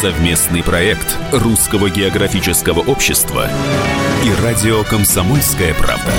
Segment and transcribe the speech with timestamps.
[0.00, 3.50] Совместный проект Русского географического общества
[4.24, 6.10] и радио «Комсомольская правда».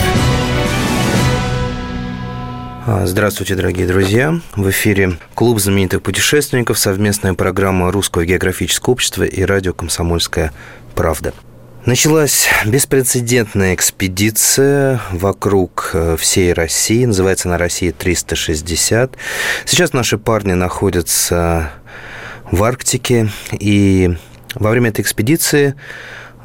[2.85, 4.39] А, здравствуйте, дорогие друзья!
[4.55, 10.53] В эфире Клуб знаменитых путешественников, совместная программа Русского географического общества и радио «Комсомольская
[10.93, 11.33] правда».
[11.83, 17.05] Началась беспрецедентная экспедиция вокруг э, всей России.
[17.05, 19.15] Называется она «Россия 360».
[19.65, 21.71] Сейчас наши парни находятся
[22.51, 23.29] в Арктике.
[23.51, 24.15] И
[24.55, 25.75] во время этой экспедиции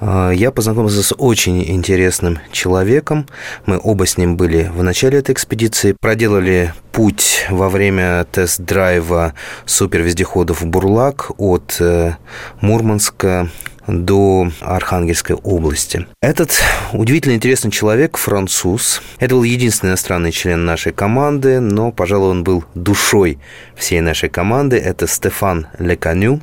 [0.01, 3.27] э, я познакомился с очень интересным человеком.
[3.67, 5.97] Мы оба с ним были в начале этой экспедиции.
[6.01, 9.35] Проделали путь во время тест-драйва
[9.67, 12.15] супервездеходов «Бурлак» от э,
[12.61, 13.51] Мурманска
[13.87, 16.07] до Архангельской области.
[16.21, 16.61] Этот
[16.93, 19.03] удивительно интересный человек, француз.
[19.19, 23.39] Это был единственный иностранный член нашей команды, но, пожалуй, он был душой
[23.75, 24.77] всей нашей команды.
[24.77, 26.41] Это Стефан Леканю,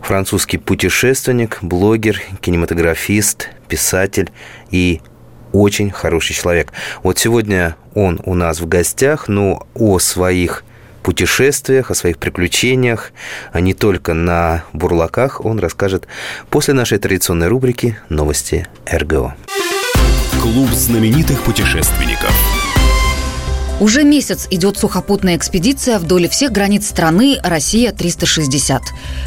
[0.00, 4.30] французский путешественник, блогер, кинематографист, писатель
[4.70, 5.00] и
[5.52, 6.72] очень хороший человек.
[7.02, 10.64] Вот сегодня он у нас в гостях, но о своих
[11.02, 13.12] путешествиях, о своих приключениях,
[13.52, 16.06] а не только на бурлаках, он расскажет
[16.50, 19.34] после нашей традиционной рубрики «Новости РГО».
[20.40, 22.32] Клуб знаменитых путешественников–
[23.80, 28.80] уже месяц идет сухопутная экспедиция вдоль всех границ страны «Россия-360».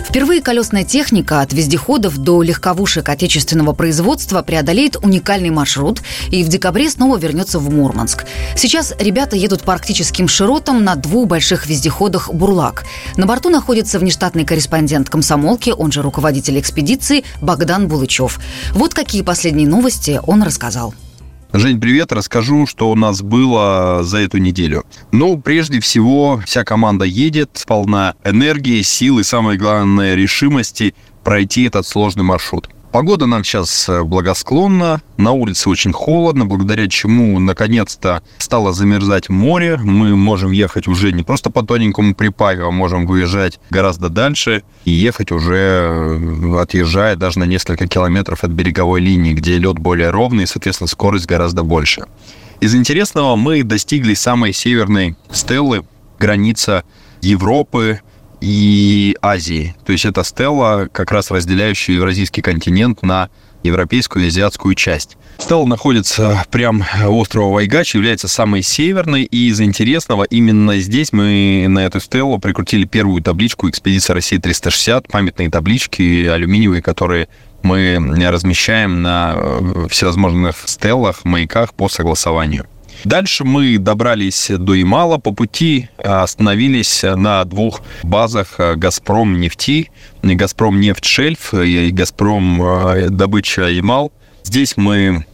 [0.07, 6.89] Впервые колесная техника от вездеходов до легковушек отечественного производства преодолеет уникальный маршрут и в декабре
[6.89, 8.25] снова вернется в Мурманск.
[8.55, 12.83] Сейчас ребята едут по арктическим широтам на двух больших вездеходах «Бурлак».
[13.15, 18.39] На борту находится внештатный корреспондент комсомолки, он же руководитель экспедиции Богдан Булычев.
[18.71, 20.93] Вот какие последние новости он рассказал.
[21.53, 22.13] Жень, привет.
[22.13, 24.85] Расскажу, что у нас было за эту неделю.
[25.11, 30.95] Ну, прежде всего, вся команда едет, полна энергии, сил и, самое главное, решимости
[31.25, 32.69] пройти этот сложный маршрут.
[32.91, 39.77] Погода нам сейчас э, благосклонна, на улице очень холодно, благодаря чему наконец-то стало замерзать море.
[39.77, 44.91] Мы можем ехать уже не просто по тоненькому припаю, а можем выезжать гораздо дальше и
[44.91, 50.43] ехать уже, э, отъезжая даже на несколько километров от береговой линии, где лед более ровный
[50.43, 52.03] и, соответственно, скорость гораздо больше.
[52.59, 55.85] Из интересного мы достигли самой северной стеллы,
[56.19, 56.83] граница
[57.21, 58.01] Европы,
[58.41, 59.75] и Азии.
[59.85, 63.29] То есть это стелла, как раз разделяющая Евразийский континент на
[63.63, 65.17] европейскую и азиатскую часть.
[65.37, 71.85] Стелла находится прям острова Вайгач, является самой северной, и из интересного именно здесь мы на
[71.85, 77.27] эту стеллу прикрутили первую табличку «Экспедиция России 360», памятные таблички алюминиевые, которые
[77.63, 77.97] мы
[78.27, 82.65] размещаем на э, всевозможных стеллах, маяках по согласованию.
[83.03, 85.17] Дальше мы добрались до Ямала.
[85.17, 89.89] По пути остановились на двух базах «Газпром нефти»,
[90.21, 94.11] «Газпром нефть шельф» и «Газпром э, добыча Ямал».
[94.43, 95.25] Здесь мы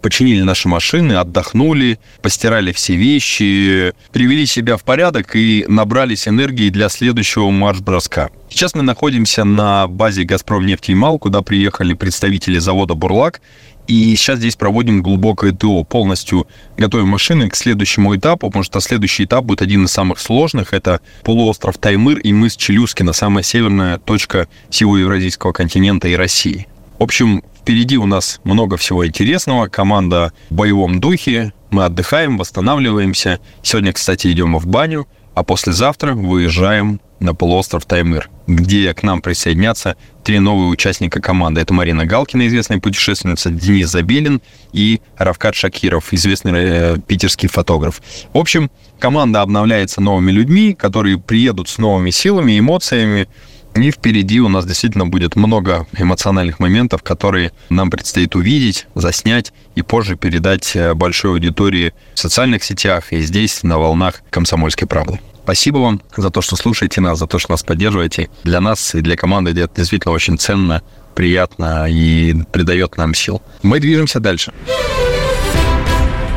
[0.00, 6.88] починили наши машины, отдохнули, постирали все вещи, привели себя в порядок и набрались энергии для
[6.88, 8.30] следующего марш-броска.
[8.48, 13.40] Сейчас мы находимся на базе «Газпром нефть Ямал», куда приехали представители завода «Бурлак»,
[13.86, 19.24] и сейчас здесь проводим глубокое ТО, полностью готовим машины к следующему этапу, потому что следующий
[19.24, 20.72] этап будет один из самых сложных.
[20.72, 26.66] Это полуостров Таймыр и мыс Челюскина, самая северная точка всего Евразийского континента и России.
[26.98, 29.66] В общем, впереди у нас много всего интересного.
[29.68, 31.52] Команда в боевом духе.
[31.70, 33.40] Мы отдыхаем, восстанавливаемся.
[33.62, 39.96] Сегодня, кстати, идем в баню, а послезавтра выезжаем на полуостров Таймыр, где к нам присоединятся
[40.26, 41.60] три новые участника команды.
[41.60, 44.42] Это Марина Галкина, известная путешественница, Денис Забелин
[44.72, 48.02] и Равкат Шакиров, известный э, питерский фотограф.
[48.32, 48.68] В общем,
[48.98, 53.28] команда обновляется новыми людьми, которые приедут с новыми силами, эмоциями,
[53.76, 59.82] и впереди у нас действительно будет много эмоциональных моментов, которые нам предстоит увидеть, заснять и
[59.82, 65.20] позже передать э, большой аудитории в социальных сетях и здесь, на волнах «Комсомольской правды».
[65.46, 68.28] Спасибо вам за то, что слушаете нас, за то, что нас поддерживаете.
[68.42, 70.82] Для нас и для команды это действительно очень ценно,
[71.14, 73.40] приятно и придает нам сил.
[73.62, 74.52] Мы движемся дальше.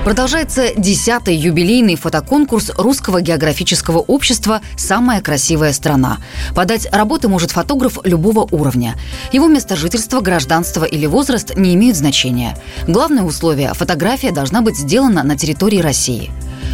[0.09, 6.17] Продолжается десятый юбилейный фотоконкурс Русского географического общества «Самая красивая страна».
[6.55, 8.95] Подать работы может фотограф любого уровня.
[9.31, 12.57] Его место жительства, гражданство или возраст не имеют значения.
[12.87, 16.31] Главное условие– фотография должна быть сделана на территории России.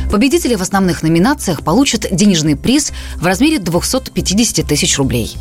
[0.10, 5.36] Победители в основных номинациях получат денежный приз в размере 250 тысяч рублей.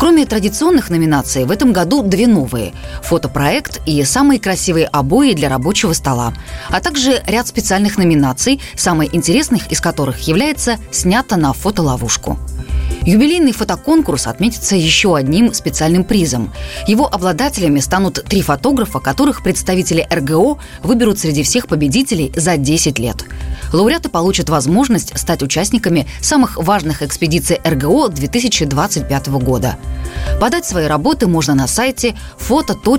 [0.00, 5.92] Кроме традиционных номинаций, в этом году две новые– фотопроект и самые красивые обои для рабочего
[5.92, 6.32] стола,
[6.70, 12.38] а также ряд специальных номинаций, самой интересных из которых является «Снято на фотоловушку».
[13.02, 16.52] Юбилейный фотоконкурс отметится еще одним специальным призом.
[16.86, 23.24] Его обладателями станут три фотографа, которых представители РГО выберут среди всех победителей за 10 лет.
[23.72, 29.76] Лауреаты получат возможность стать участниками самых важных экспедиций РГО 2025 года.
[30.40, 32.92] Подать свои работы можно на сайте foto.rgo.ru.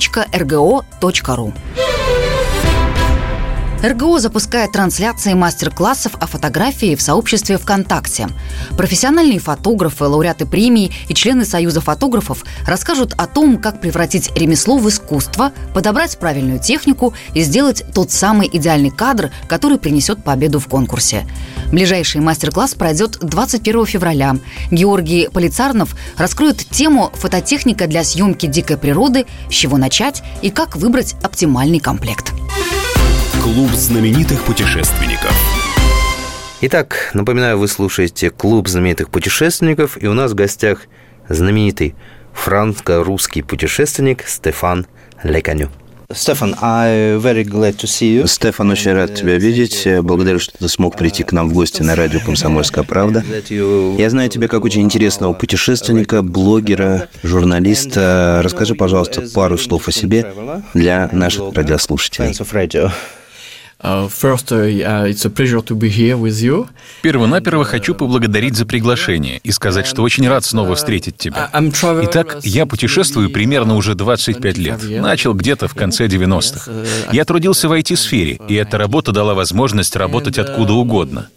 [3.83, 8.27] РГО запускает трансляции мастер-классов о фотографии в сообществе ВКонтакте.
[8.77, 14.87] Профессиональные фотографы, лауреаты премий и члены Союза фотографов расскажут о том, как превратить ремесло в
[14.87, 21.25] искусство, подобрать правильную технику и сделать тот самый идеальный кадр, который принесет победу в конкурсе.
[21.71, 24.35] Ближайший мастер-класс пройдет 21 февраля.
[24.69, 31.15] Георгий Полицарнов раскроет тему «Фототехника для съемки дикой природы», с чего начать и как выбрать
[31.23, 32.31] оптимальный комплект.
[33.41, 35.33] Клуб знаменитых путешественников.
[36.61, 40.81] Итак, напоминаю, вы слушаете «Клуб знаменитых путешественников», и у нас в гостях
[41.27, 41.95] знаменитый
[42.33, 44.85] франко-русский путешественник Стефан
[45.23, 45.71] Леканю.
[46.13, 46.55] Стефан,
[48.27, 49.87] Стефан, очень рад тебя видеть.
[50.03, 53.23] Благодарю, что ты смог прийти к нам в гости на радио «Комсомольская правда».
[53.49, 58.41] Я знаю тебя как очень интересного путешественника, блогера, журналиста.
[58.43, 60.31] Расскажи, пожалуйста, пару слов о себе
[60.75, 62.35] для наших радиослушателей.
[67.01, 71.49] Первонаперво хочу поблагодарить за приглашение и сказать, что очень рад снова встретить тебя.
[72.03, 74.81] Итак, я путешествую примерно уже 25 лет.
[75.01, 76.71] Начал где-то в конце 90-х.
[77.11, 81.29] Я трудился в IT-сфере, и эта работа дала возможность работать откуда угодно.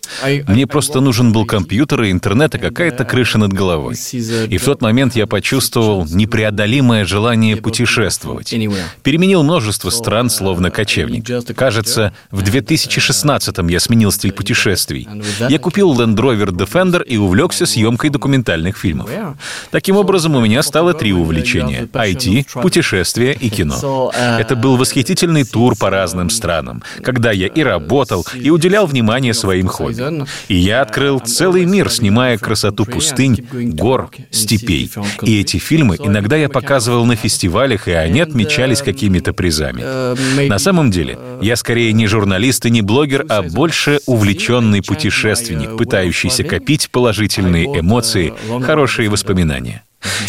[0.46, 3.96] Мне просто нужен был компьютер и интернет, и какая-то крыша над головой.
[4.12, 8.55] И в тот момент я почувствовал непреодолимое желание путешествовать.
[9.02, 11.26] Переменил множество стран, словно кочевник.
[11.56, 15.07] Кажется, в 2016-м я сменил стиль путешествий.
[15.49, 19.09] Я купил Land Rover Defender и увлекся съемкой документальных фильмов.
[19.71, 24.11] Таким образом, у меня стало три увлечения— IT, путешествия и кино.
[24.13, 29.69] Это был восхитительный тур по разным странам, когда я и работал, и уделял внимание своим
[29.69, 30.25] хобби.
[30.49, 34.91] И я открыл целый мир, снимая красоту пустынь, гор, степей.
[35.23, 40.49] И эти фильмы иногда я показывал на фестивалях, и они отмечались какими-то призами.
[40.49, 45.76] На самом деле, я скорее не журналист, журналист и не блогер, а больше увлеченный путешественник,
[45.76, 48.32] пытающийся копить положительные эмоции,
[48.62, 49.82] хорошие воспоминания.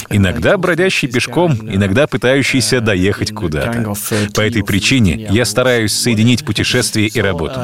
[0.09, 3.93] Иногда бродящий пешком, иногда пытающийся доехать куда-то.
[4.33, 7.59] По этой причине я стараюсь соединить путешествие и работу.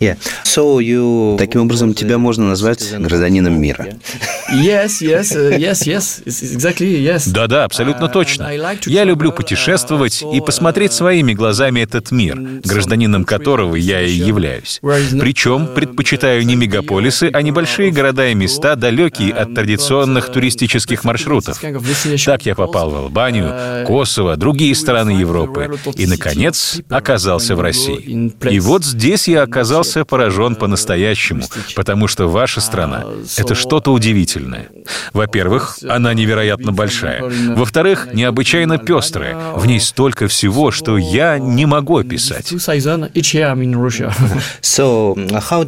[0.00, 0.16] Yeah.
[0.44, 1.36] So you...
[1.36, 3.88] Таким образом, тебя можно назвать гражданином мира.
[4.52, 7.30] Yes, yes, uh, yes, yes, exactly, yes.
[7.30, 8.50] Да-да, абсолютно uh, точно.
[8.86, 14.80] Я люблю uh, путешествовать и посмотреть своими глазами этот мир, гражданином которого я и являюсь.
[14.82, 21.60] Причем предпочитаю не мегаполисы, а небольшие города и места, далекие от традиционных туристических маршрутов.
[22.24, 28.30] Так я попал в Албанию, Косово, другие страны Европы и, наконец, оказался в России.
[28.50, 31.42] И вот здесь я оказался поражен по-настоящему,
[31.74, 33.04] потому что ваша страна—
[33.36, 34.68] это что-то удивительное.
[35.12, 37.22] Во-первых, она невероятно большая.
[37.54, 39.36] Во-вторых, необычайно пестрая.
[39.54, 42.52] В ней столько всего, что я не могу описать.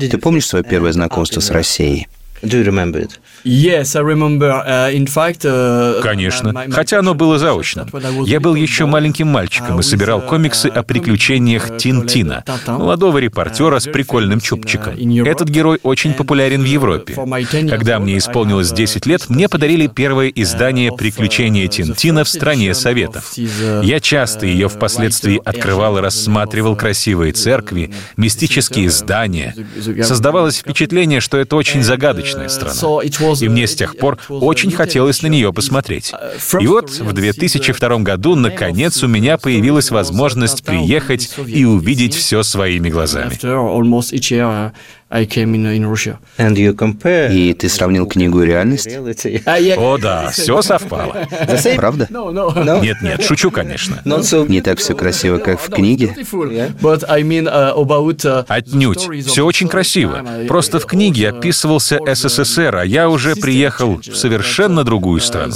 [0.09, 2.09] Ты помнишь свое первое знакомство с Россией?
[2.43, 3.19] Do you remember it?
[3.45, 4.51] Yes, I remember.
[4.51, 7.89] Uh, in fact, uh, Конечно, хотя оно было заочным.
[8.27, 14.41] Я был еще маленьким мальчиком и собирал комиксы о приключениях Тинтина, молодого репортера с прикольным
[14.41, 14.95] чубчиком.
[15.25, 17.15] Этот герой очень популярен в Европе.
[17.69, 23.33] Когда мне исполнилось 10 лет, мне подарили первое издание «Приключения Тинтина» в стране Советов.
[23.37, 29.55] Я часто ее впоследствии открывал и рассматривал красивые церкви, мистические здания.
[30.03, 31.83] Создавалось впечатление, что это очень
[32.35, 32.75] загадочная страна
[33.43, 36.13] и мне с тех пор очень хотелось на нее посмотреть.
[36.61, 42.91] И вот в 2002 году, наконец, у меня появилась возможность приехать и увидеть все своими
[42.91, 43.39] глазами.
[45.15, 46.19] I came in, in Russia.
[46.39, 47.33] And you compare...
[47.33, 48.89] И ты сравнил книгу и реальность?
[49.77, 51.29] О, да, все совпало.
[51.77, 52.09] Правда?
[52.83, 54.03] Нет, нет, шучу, конечно.
[54.05, 56.17] Не так все красиво, как в книге.
[56.17, 57.75] Uh,
[58.25, 59.09] uh, Отнюдь.
[59.25, 60.25] Все очень красиво.
[60.49, 65.53] Просто в книге описывался СССР, а я уже приехал в совершенно другую страну.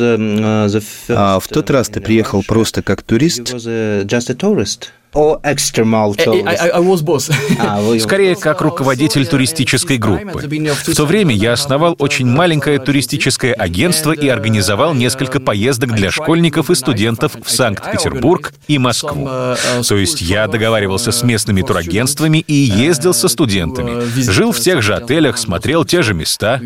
[0.00, 3.52] uh, um, uh, А в тот раз ты приехал просто как турист?
[5.14, 6.46] Or extremal I, tourist?
[6.46, 7.30] I, was.
[7.58, 10.40] А, Скорее, как руководитель туристической группы.
[10.86, 16.70] В то время я основал очень маленькое туристическое агентство и организовал несколько поездок для школьников
[16.70, 19.24] и студентов в Санкт-Петербург и Москву.
[19.26, 24.02] То есть я договаривался с местными турагентствами и ездил со студентами.
[24.30, 26.60] Жил в тех же отелях, смотрел те же места.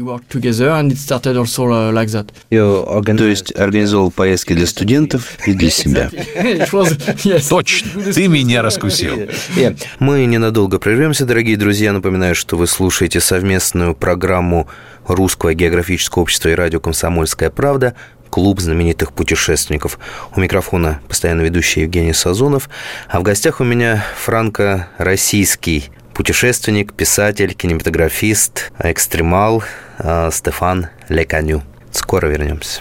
[2.50, 6.10] uh, То есть организовал поездки для студентов и для себя.
[7.48, 9.14] Точно, ты меня раскусил.
[9.56, 9.78] Yeah.
[9.98, 11.92] Мы ненадолго прервемся, дорогие друзья.
[11.92, 14.68] Напоминаю, что вы слушаете совместную программу
[15.06, 17.94] Русского географического общества и радио «Комсомольская правда»
[18.30, 19.98] клуб знаменитых путешественников.
[20.34, 22.70] У микрофона постоянно ведущий Евгений Сазонов,
[23.08, 29.62] а в гостях у меня франко-российский путешественник, писатель, кинематографист, экстремал
[29.98, 31.62] э, Стефан Леканю.
[31.90, 32.80] Скоро вернемся.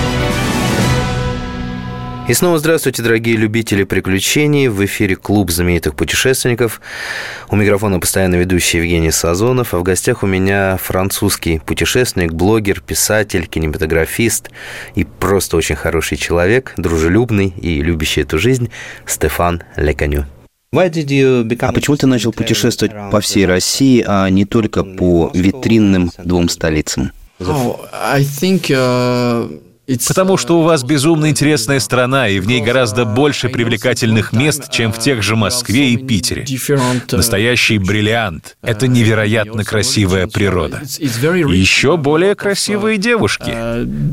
[2.31, 4.69] И снова здравствуйте, дорогие любители приключений.
[4.69, 6.79] В эфире клуб знаменитых путешественников.
[7.49, 9.73] У микрофона постоянно ведущий Евгений Сазонов.
[9.73, 14.49] А в гостях у меня французский путешественник, блогер, писатель, кинематографист
[14.95, 18.71] и просто очень хороший человек, дружелюбный и любящий эту жизнь
[19.05, 20.25] Стефан Леканю.
[20.71, 20.89] А
[21.73, 27.11] почему ты начал путешествовать по всей России, а не только по витринным двум столицам?
[27.41, 29.51] Oh, I think uh,
[30.07, 34.91] Потому что у вас безумно интересная страна, и в ней гораздо больше привлекательных мест, чем
[34.91, 36.45] в тех же Москве и Питере.
[37.11, 38.57] Настоящий бриллиант.
[38.61, 40.81] Это невероятно красивая природа.
[40.99, 41.05] И
[41.57, 43.51] еще более красивые девушки.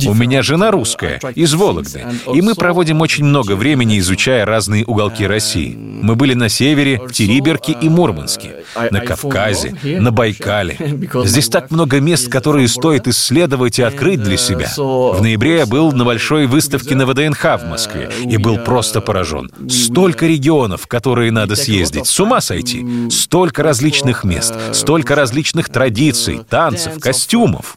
[0.06, 5.26] У меня жена русская, из Вологды, и мы проводим очень много времени, изучая разные уголки
[5.26, 5.76] России.
[5.76, 10.76] Мы были на севере, в Териберке и Мурманске, на Кавказе, на Байкале.
[11.24, 14.70] Здесь так много мест, которые стоит исследовать и открыть для себя.
[14.76, 19.50] В ноябре был на большой выставке на ВДНХ в Москве и был просто поражен.
[19.68, 22.84] Столько регионов, в которые надо съездить, с ума сойти.
[23.10, 27.74] Столько различных мест, столько различных традиций, танцев, костюмов.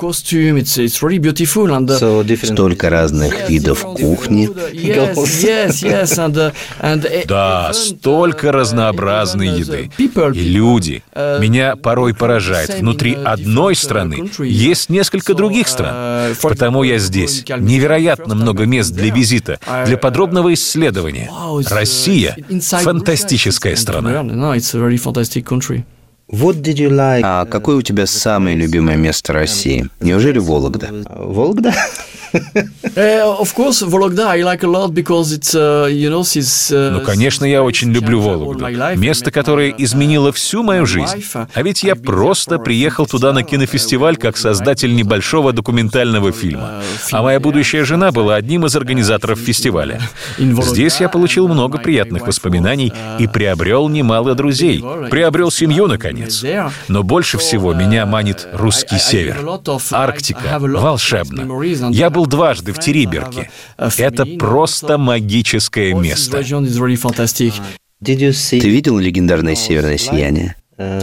[2.54, 4.50] Столько разных видов кухни.
[6.80, 9.92] uh, uh, Да, столько разнообразной еды.
[9.98, 10.08] И
[10.44, 11.04] люди.
[11.16, 12.80] Меня порой поражает.
[12.80, 16.36] Внутри одной страны есть несколько других стран.
[16.42, 17.44] Потому я здесь.
[17.82, 21.32] Невероятно много мест для визита, для подробного исследования.
[21.70, 24.24] Россия— фантастическая страна.
[27.24, 29.90] А какое у тебя самое любимое место России?
[30.00, 30.90] Неужели Вологда?
[31.10, 31.74] Вологда?
[32.94, 36.72] Uh, of course, Vologda I like a lot because it's, uh, you know, since...
[36.72, 38.68] Uh, Ну, конечно, я очень люблю Вологду.
[38.98, 41.24] Место, которое изменило всю мою жизнь.
[41.54, 46.82] А ведь я просто приехал туда на кинофестиваль как создатель небольшого документального фильма.
[47.12, 50.02] А моя будущая жена была одним из организаторов фестиваля.
[50.38, 54.84] Здесь я получил много приятных воспоминаний и приобрел немало друзей.
[55.10, 56.44] Приобрел семью, наконец.
[56.90, 59.38] Но больше всего меня манит русский север.
[59.92, 60.60] Арктика.
[60.60, 61.48] Волшебно.
[61.92, 63.50] Я был дважды в Териберке.
[63.98, 66.44] Это просто магическое место.
[68.62, 70.56] Ты видел легендарное северное сияние?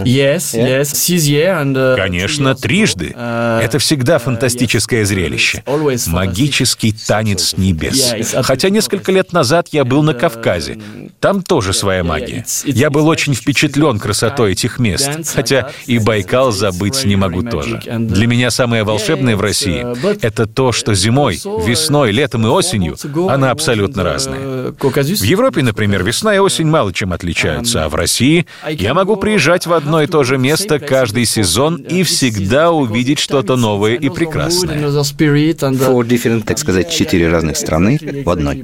[0.03, 1.75] Yes, yes, this year and...
[1.75, 3.13] Uh, Конечно, трижды.
[3.15, 5.63] Это всегда фантастическое зрелище.
[6.07, 8.13] Магический танец небес.
[8.43, 10.79] Хотя несколько лет назад я был на Кавказе.
[11.19, 12.45] Там тоже своя магия.
[12.65, 15.09] Я был очень впечатлен красотой этих мест.
[15.33, 17.81] Хотя и Байкал забыть не могу тоже.
[17.85, 19.85] Для меня самое волшебное в России—
[20.21, 22.97] это то, что зимой, весной, летом и осенью
[23.29, 24.71] она абсолютно разная.
[24.71, 29.67] В Европе, например, весна и осень мало чем отличаются, а в России я могу приезжать
[29.69, 34.75] в одно и то же место каждый сезон и всегда увидеть что-то новое и прекрасное.
[34.77, 38.63] Four different, так сказать, четыре разных страны в одной.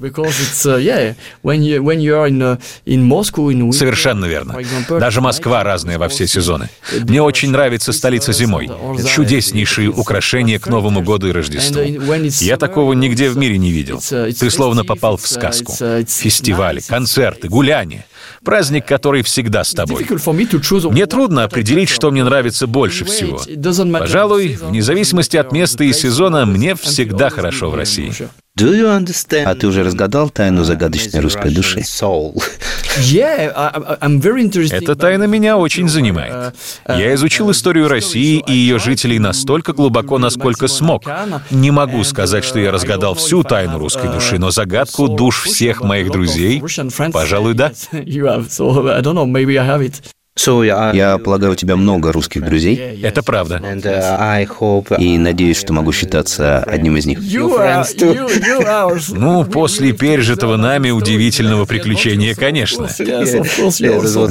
[3.71, 4.57] Совершенно верно.
[4.89, 6.69] Даже Москва разная во все сезоны.
[7.01, 8.69] Мне очень нравится столица зимой.
[9.07, 11.81] Чудеснейшие украшения к Новому году и Рождеству.
[12.41, 14.01] Я такого нигде в мире не видел.
[14.01, 15.73] Ты словно попал в сказку.
[16.07, 18.05] Фестивали, концерты, гуляния.
[18.43, 20.05] Праздник, который всегда с тобой.
[20.91, 23.41] Мне трудно определить, что мне нравится больше всего.
[23.99, 28.13] Пожалуй, вне зависимости от места и сезона, мне всегда хорошо в России.
[28.57, 29.43] Do you understand?
[29.47, 31.83] А ты уже разгадал тайну загадочной русской души?
[34.71, 36.55] Эта тайна меня очень занимает.
[36.87, 41.03] Я изучил историю России и ее жителей настолько глубоко, насколько смог.
[41.51, 46.09] Не могу сказать, что я разгадал всю тайну русской души, но загадку душ всех моих
[46.09, 46.63] друзей,
[47.11, 47.73] пожалуй, да.
[50.93, 52.99] Я полагаю, у тебя много русских друзей.
[53.01, 53.55] Это правда.
[53.55, 57.19] Uh, И надеюсь, что могу считаться одним из них.
[59.15, 62.89] Ну, после пережитого нами удивительного приключения, конечно.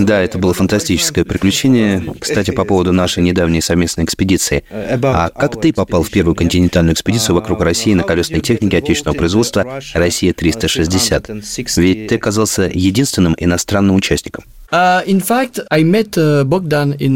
[0.05, 2.05] Да, это было фантастическое приключение.
[2.21, 4.65] Кстати, по поводу нашей недавней совместной экспедиции.
[4.71, 9.81] А как ты попал в первую континентальную экспедицию вокруг России на колесной технике отечественного производства
[9.95, 11.81] «Россия-360»?
[11.81, 14.45] Ведь ты оказался единственным иностранным участником.
[14.75, 15.05] Uh,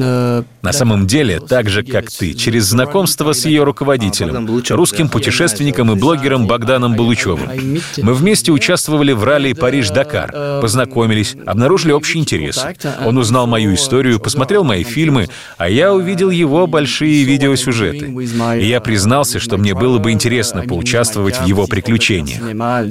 [0.01, 5.91] uh, На самом деле, так же, как ты, через знакомство с ее руководителем, русским путешественником
[5.91, 7.51] и блогером Богданом Булычевым.
[7.97, 12.65] Мы вместе участвовали в ралли Париж-Дакар, uh, познакомились, обнаружили общий интерес.
[13.05, 18.15] Он узнал мою историю, посмотрел мои фильмы, а я увидел его большие видеосюжеты.
[18.61, 22.41] И я признался, что мне было бы интересно поучаствовать в его приключениях.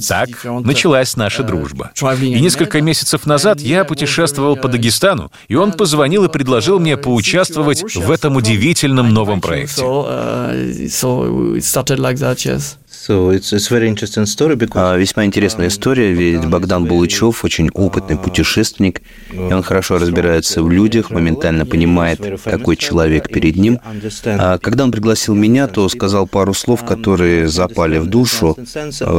[0.06, 1.92] Так началась наша дружба.
[2.20, 6.98] И несколько месяцев назад я путешествовал путешествовал по Дагестану, и он позвонил и предложил мне
[6.98, 9.82] поучаствовать в этом удивительном новом проекте.
[14.76, 20.70] А, весьма интересная история, ведь Богдан Булычев очень опытный путешественник, и он хорошо разбирается в
[20.70, 23.80] людях, моментально понимает, какой человек перед ним.
[24.26, 28.58] А когда он пригласил меня, то сказал пару слов, которые запали в душу,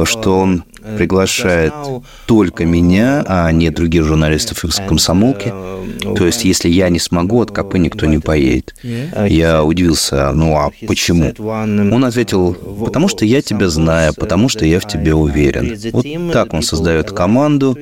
[0.05, 0.63] что он
[0.97, 1.73] приглашает
[2.25, 5.51] только меня, а не других журналистов из комсомолки.
[6.15, 8.75] То есть, если я не смогу, от КП никто не поедет.
[9.27, 11.33] Я удивился, ну а почему?
[11.39, 12.53] Он ответил,
[12.85, 13.78] потому что я тебя знаю,
[14.17, 15.77] потому что я в тебе уверен.
[15.91, 17.77] Вот так он создает команду.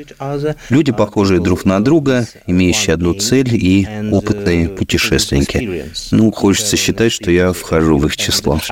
[0.69, 5.85] Люди, похожие друг на друга, имеющие одну цель и опытные путешественники.
[6.11, 8.59] Ну, хочется считать, что я вхожу в их число.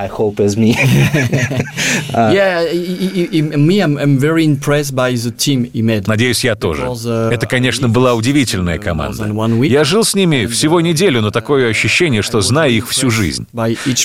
[6.06, 6.88] Надеюсь, я тоже.
[7.32, 9.26] Это, конечно, была удивительная команда.
[9.64, 13.46] Я жил с ними всего неделю, но такое ощущение, что знаю их всю жизнь.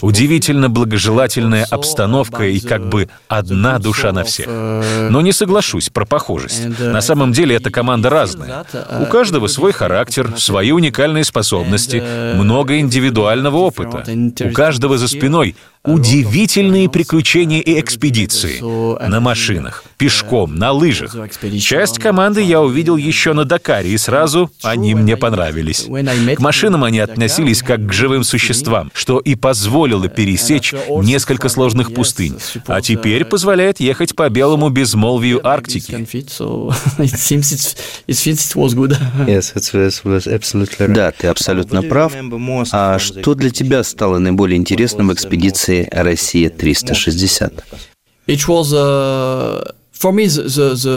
[0.02, 4.48] Удивительно благожелательная обстановка и как бы одна душа на всех.
[4.48, 6.80] Но не соглашусь про похожесть.
[6.80, 8.66] На самом деле эта команда разная.
[9.00, 12.02] У каждого свой характер, свои уникальные способности,
[12.36, 14.04] много индивидуального опыта.
[14.44, 18.60] У каждого за спиной удивительные приключения и экспедиции.
[19.08, 21.16] На машинах, пешком, на лыжах.
[21.60, 25.88] Часть команды я увидел еще на Дакаре, и сразу они мне понравились.
[26.36, 32.38] К машинам они относились как к живым существам, что и позволило пересечь несколько сложных пустынь,
[32.68, 35.92] а теперь позволяет ехать по белому безмолвию Арктики.
[40.92, 42.14] Да, ты абсолютно прав.
[42.72, 47.64] А что для тебя стало наиболее интересным в экспедиции станции «Россия-360».
[48.28, 49.74] It was a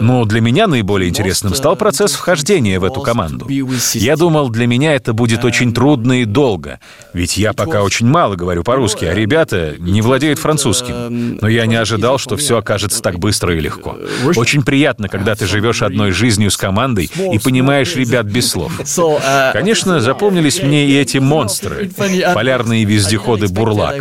[0.01, 3.47] но для меня наиболее интересным стал процесс вхождения в эту команду.
[3.93, 6.79] Я думал, для меня это будет очень трудно и долго,
[7.13, 11.37] ведь я пока очень мало говорю по-русски, а ребята не владеют французским.
[11.41, 13.97] Но я не ожидал, что все окажется так быстро и легко.
[14.35, 18.71] Очень приятно, когда ты живешь одной жизнью с командой и понимаешь ребят без слов.
[19.53, 21.89] Конечно, запомнились мне и эти монстры.
[22.33, 23.95] Полярные вездеходы «Бурлак»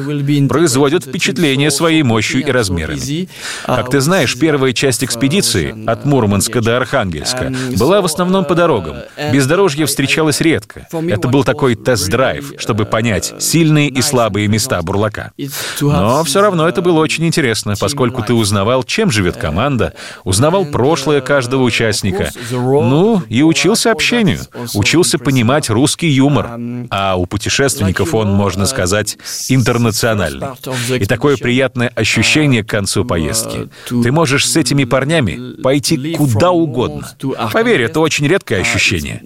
[0.49, 3.29] производят впечатление своей мощью и размерами.
[3.67, 8.55] Как ты знаешь, первая часть часть экспедиции от Мурманска до Архангельска была в основном по
[8.55, 8.99] дорогам.
[9.33, 10.87] Бездорожье встречалось редко.
[11.09, 15.33] Это был такой тест-драйв, чтобы понять сильные и слабые места бурлака.
[15.81, 21.21] Но все равно это было очень интересно, поскольку ты узнавал, чем живет команда, узнавал прошлое
[21.21, 22.31] каждого участника.
[22.53, 24.43] Ну, и учился общению,
[24.75, 26.51] учился понимать русский юмор.
[26.91, 30.47] А у путешественников он, можно сказать, интернациональный.
[30.91, 33.69] И такое приятное ощущение к концу поездки.
[33.89, 37.09] Ты можешь с этими парнями пойти куда угодно.
[37.53, 39.21] Поверь, это очень редкое ощущение.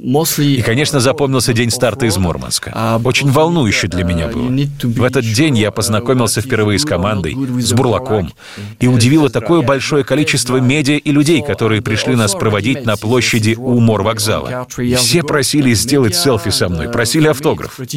[0.59, 3.01] И, конечно, запомнился день старта из Мурманска.
[3.05, 4.51] Очень волнующе для меня было.
[4.83, 8.33] В этот день я познакомился впервые с командой, с Бурлаком,
[8.81, 13.79] и удивило такое большое количество медиа и людей, которые пришли нас проводить на площади у
[13.81, 14.66] морвокзала.
[14.79, 17.79] И все просили сделать селфи со мной, просили автограф.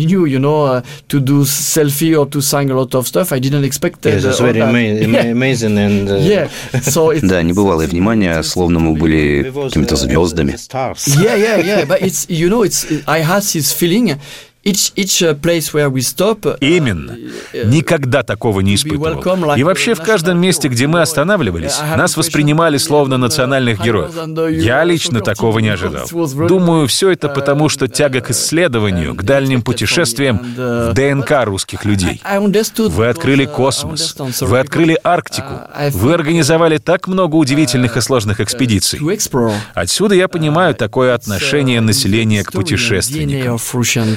[7.22, 10.56] Да, небывалое внимание, словно мы были какими-то звездами.
[11.08, 11.86] Yeah, yeah, yeah.
[11.86, 14.20] But it's you know, it's I had this feeling
[14.64, 17.18] Uh, place where we stop, uh, Именно.
[17.66, 19.56] Никогда такого не испытывал.
[19.56, 24.12] И вообще в каждом месте, где мы останавливались, нас воспринимали словно национальных героев.
[24.52, 26.08] Я лично такого не ожидал.
[26.48, 32.22] Думаю, все это потому, что тяга к исследованию, к дальним путешествиям в ДНК русских людей.
[32.78, 39.00] Вы открыли космос, вы открыли Арктику, вы организовали так много удивительных и сложных экспедиций.
[39.74, 43.58] Отсюда я понимаю такое отношение населения к путешественникам.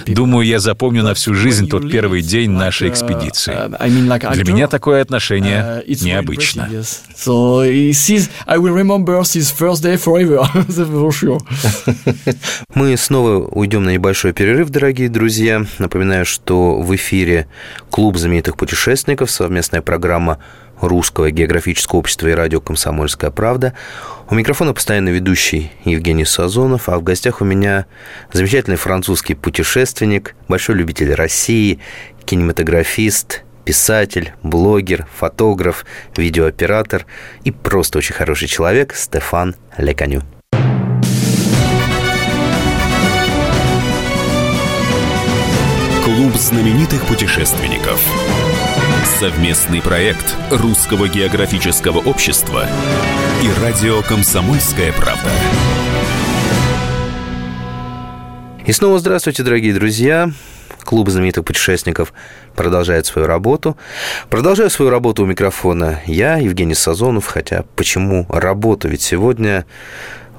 [0.07, 3.55] Думаю, Думаю, я запомню на всю жизнь тот первый день нашей экспедиции.
[4.35, 6.69] Для меня такое отношение необычно.
[12.75, 15.65] Мы снова уйдем на небольшой перерыв, дорогие друзья.
[15.79, 17.47] Напоминаю, что в эфире
[17.91, 20.41] Клуб знаменитых путешественников, совместная программа
[20.81, 23.75] Русского географического общества и радио «Комсомольская правда».
[24.31, 27.87] У микрофона постоянно ведущий Евгений Сазонов, а в гостях у меня
[28.33, 31.79] замечательный французский путешественник, большой любитель России,
[32.25, 35.85] кинематографист, писатель, блогер, фотограф,
[36.17, 37.07] видеооператор
[37.45, 40.23] и просто очень хороший человек Стефан Леканю.
[46.05, 48.01] Клуб знаменитых путешественников.
[49.05, 52.67] Совместный проект Русского географического общества
[53.43, 55.31] и радио «Комсомольская правда».
[58.65, 60.31] И снова здравствуйте, дорогие друзья.
[60.85, 62.15] Клуб знаменитых путешественников
[62.57, 63.77] продолжает свою работу.
[64.31, 68.89] Продолжаю свою работу у микрофона я, Евгений Сазонов, хотя почему работу?
[68.89, 69.67] Ведь сегодня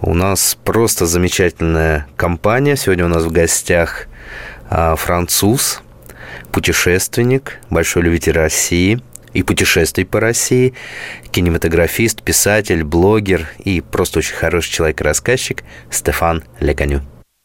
[0.02, 2.76] у нас просто замечательная компания.
[2.76, 4.08] Сегодня у нас в гостях
[4.70, 5.84] а, француз,
[6.56, 9.00] путешественник, большой любитель России–
[9.36, 10.74] и путешествий по России,
[11.32, 17.02] кинематографист, писатель, блогер и просто очень хороший человек-рассказчик Стефан Леканю.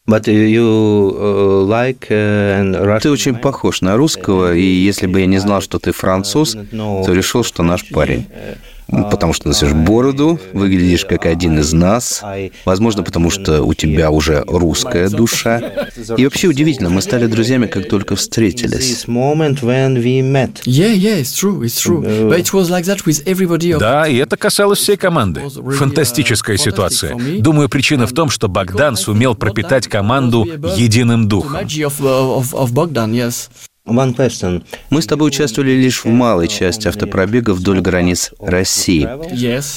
[0.07, 5.39] But you uh, like, uh, ты очень похож на русского, и если бы я не
[5.39, 8.27] знал, что ты француз, то решил, что наш парень.
[8.91, 12.23] Потому что носишь бороду, выглядишь как один из нас.
[12.65, 15.61] Возможно, потому что у тебя уже русская душа.
[16.17, 19.05] И вообще удивительно, мы стали друзьями, как только встретились.
[23.79, 25.43] Да, и это касалось всей команды.
[25.49, 27.17] Фантастическая ситуация.
[27.41, 31.67] Думаю, причина в том, что Богдан сумел пропитать команду единым духом.
[33.87, 39.09] Мы с тобой участвовали лишь в малой части автопробега вдоль границ России.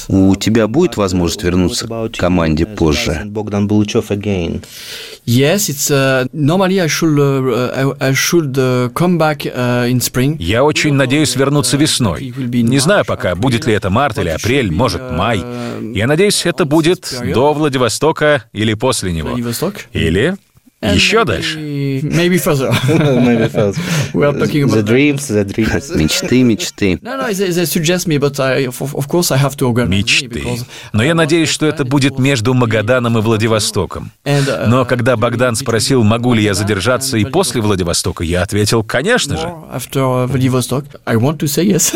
[0.08, 3.22] У тебя будет возможность вернуться к команде позже?
[5.26, 5.90] Yes, it's
[6.34, 7.18] normally I should
[7.98, 8.54] I should
[8.92, 10.36] come back in spring.
[10.38, 12.32] Я очень надеюсь вернуться весной.
[12.36, 15.42] Не знаю пока, будет ли это март или апрель, может май.
[15.94, 19.36] Я надеюсь, это будет до Владивостока или после него.
[19.92, 20.36] Или
[20.92, 21.58] еще дальше.
[21.58, 22.70] Maybe further.
[22.88, 23.74] maybe further.
[24.12, 25.90] We are talking about the dreams, the dreams.
[25.96, 26.98] Мечты, мечты.
[27.02, 29.88] No, no, they, they suggest me, but I, of course I have to organize.
[29.88, 30.42] Мечты.
[30.92, 34.10] Но я надеюсь, что это будет между Магаданом и Владивостоком.
[34.24, 39.36] Uh, Но когда Богдан спросил, могу ли я задержаться и после Владивостока, я ответил, конечно
[39.36, 39.52] же.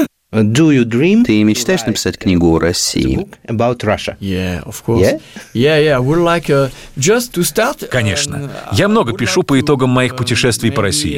[0.30, 1.24] Do you dream?
[1.24, 3.26] Ты мечтаешь написать книгу о России?
[3.46, 4.14] About Russia.
[4.20, 5.00] Yeah, of course.
[5.00, 5.20] Yeah,
[5.54, 5.98] yeah, yeah.
[5.98, 7.88] Like uh, just to start.
[7.88, 8.50] Конечно.
[8.72, 11.14] Я много пишу по итогам моих путешествий по России.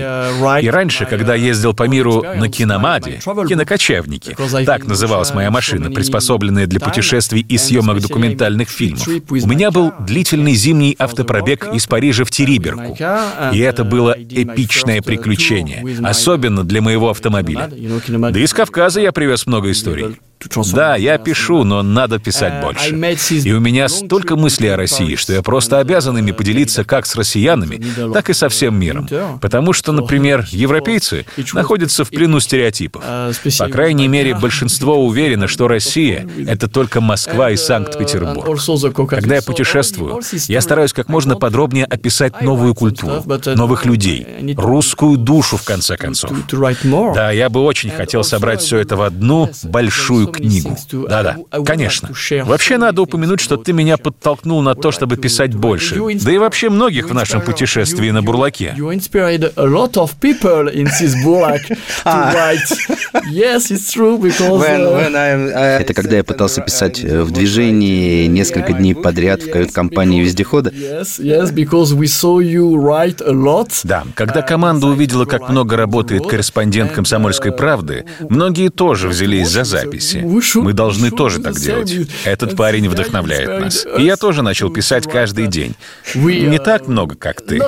[0.62, 3.18] И раньше, когда ездил по миру на киномаде,
[3.49, 9.09] кинокочевники, так называлась моя машина, приспособленная для путешествий и съемок документальных фильмов.
[9.09, 12.96] У меня был длительный зимний автопробег из Парижа в Териберку.
[13.53, 17.68] И это было эпичное приключение, особенно для моего автомобиля.
[17.68, 20.16] Да и с Кавказа я привез много историй.
[20.72, 22.90] Да, я пишу, но надо писать uh, больше.
[23.44, 27.14] И у меня столько мыслей о России, что я просто обязан ими поделиться как с
[27.14, 29.09] россиянами, так и со всем миром.
[29.40, 33.03] Потому что, например, европейцы находятся в плену стереотипов.
[33.05, 38.59] Uh, По крайней мере, большинство уверено, что Россия— это только Москва и uh, Санкт-Петербург.
[39.09, 43.22] Когда я путешествую, я стараюсь как можно подробнее описать новую культуру,
[43.57, 46.31] новых людей, русскую душу, в конце концов.
[47.14, 50.76] Да, я бы очень хотел собрать все это в одну большую книгу.
[51.08, 52.10] Да-да, конечно.
[52.44, 56.00] Вообще надо упомянуть, что ты меня подтолкнул на то, чтобы писать больше.
[56.22, 58.74] Да и вообще многих в нашем путешествии на Бурлаке.
[65.80, 70.72] Это когда я пытался писать э, в движении несколько дней подряд в кают-компании вездехода?
[73.84, 80.19] Да, когда команда увидела, как много работает корреспондент «Комсомольской правды», многие тоже взялись за записи.
[80.62, 81.90] Мы должны тоже так делать.
[82.24, 83.87] Этот парень вдохновляет нас.
[83.98, 85.74] И я тоже начал писать каждый день.
[86.50, 87.59] Не так много, как ты.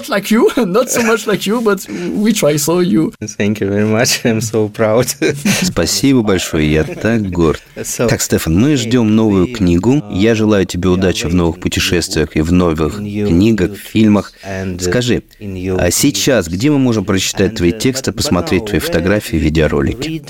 [5.63, 7.63] Спасибо большое, я так горд.
[8.09, 10.03] Так, Стефан, мы ждем новую книгу.
[10.11, 14.33] Я желаю тебе удачи в новых путешествиях и в новых книгах, фильмах.
[14.81, 20.23] Скажи, а сейчас где мы можем прочитать твои тексты, посмотреть твои фотографии, видеоролики?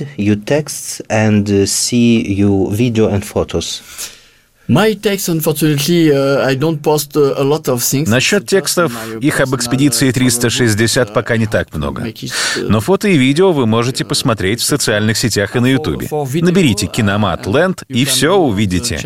[8.09, 12.13] Насчет текстов, их об экспедиции 360 пока не так много.
[12.57, 16.09] Но фото и видео вы можете посмотреть в социальных сетях и на Ютубе.
[16.41, 18.99] Наберите «Киномат Ленд» и все увидите.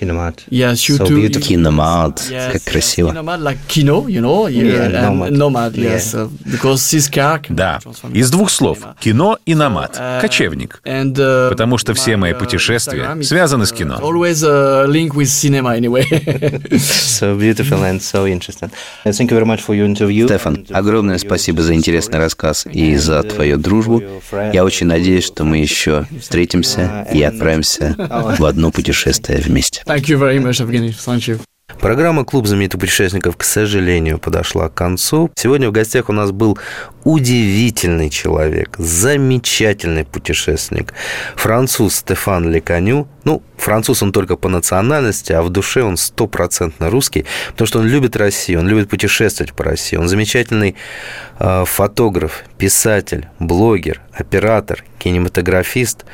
[0.00, 0.44] Киномат.
[0.48, 1.16] Yes, you so too.
[1.16, 1.42] Beautiful.
[1.42, 2.20] Киномат.
[2.30, 3.10] Yes, как красиво.
[3.10, 5.30] Киномат, like кино, you know, yeah, yeah, nomad.
[5.30, 6.30] nomad, yes, yeah.
[6.50, 7.80] because this car Да,
[8.14, 10.80] из двух слов– кино и номад, uh, кочевник.
[10.86, 13.98] And, uh, Потому что все мои uh, путешествия связаны с кино.
[14.00, 16.04] Always a link with cinema anyway.
[16.78, 18.70] so beautiful and so interesting.
[19.04, 20.24] Thank you very much for your interview.
[20.24, 24.02] Стефан, огромное спасибо за интересный рассказ и за твою дружбу.
[24.54, 27.94] Я очень надеюсь, что мы еще встретимся и отправимся
[28.38, 29.82] в одно путешествие вместе.
[29.90, 30.60] Thank you very much.
[30.60, 31.40] Thank you.
[31.80, 35.30] Программа «Клуб знаменитых путешественников», к сожалению, подошла к концу.
[35.34, 36.58] Сегодня в гостях у нас был
[37.02, 40.94] удивительный человек, замечательный путешественник,
[41.34, 43.08] француз Стефан Леканю.
[43.24, 47.86] Ну, француз он только по национальности, а в душе он стопроцентно русский, потому что он
[47.86, 49.96] любит Россию, он любит путешествовать по России.
[49.96, 50.76] Он замечательный
[51.38, 56.04] э, фотограф, писатель, блогер, оператор, кинематографист.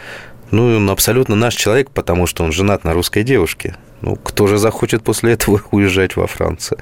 [0.51, 3.77] Ну, он абсолютно наш человек, потому что он женат на русской девушке.
[4.07, 6.79] Ну, кто же захочет после этого уезжать во Францию?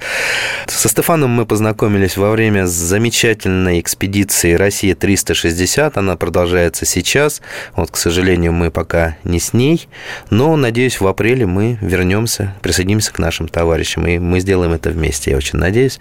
[0.67, 5.93] Со Стефаном мы познакомились во время замечательной экспедиции «Россия-360».
[5.95, 7.41] Она продолжается сейчас.
[7.75, 9.89] Вот, к сожалению, мы пока не с ней.
[10.29, 14.05] Но, надеюсь, в апреле мы вернемся, присоединимся к нашим товарищам.
[14.05, 15.99] И мы сделаем это вместе, я очень надеюсь.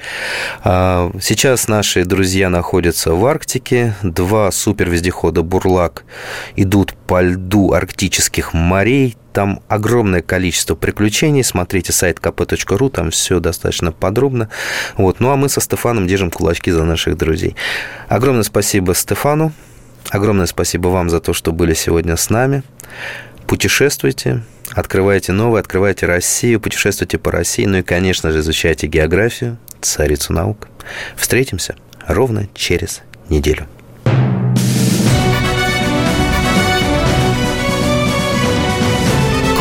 [0.62, 3.94] А, сейчас наши друзья находятся в Арктике.
[4.02, 6.04] Два супервездехода «Бурлак»
[6.54, 11.44] идут по льду арктических морей там огромное количество приключений.
[11.44, 14.48] Смотрите сайт kp.ru, там все достаточно подробно.
[14.96, 15.20] Вот.
[15.20, 17.56] Ну а мы со Стефаном держим кулачки за наших друзей.
[18.08, 19.52] Огромное спасибо Стефану.
[20.10, 22.62] Огромное спасибо вам за то, что были сегодня с нами.
[23.46, 30.32] Путешествуйте, открывайте новое, открывайте Россию, путешествуйте по России, ну и, конечно же, изучайте географию, царицу
[30.32, 30.68] наук.
[31.16, 31.74] Встретимся
[32.06, 33.66] ровно через неделю.